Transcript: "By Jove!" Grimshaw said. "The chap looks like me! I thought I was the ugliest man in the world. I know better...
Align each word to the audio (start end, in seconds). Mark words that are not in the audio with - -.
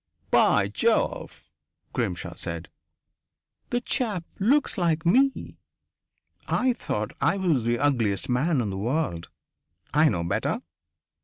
"By 0.31 0.67
Jove!" 0.67 1.43
Grimshaw 1.93 2.33
said. 2.33 2.69
"The 3.69 3.81
chap 3.81 4.23
looks 4.39 4.75
like 4.75 5.05
me! 5.05 5.59
I 6.47 6.73
thought 6.73 7.11
I 7.21 7.37
was 7.37 7.65
the 7.65 7.77
ugliest 7.77 8.27
man 8.27 8.61
in 8.61 8.71
the 8.71 8.77
world. 8.79 9.29
I 9.93 10.09
know 10.09 10.23
better... 10.23 10.63